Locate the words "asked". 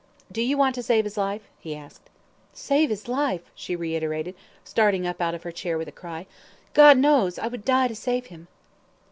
1.75-2.09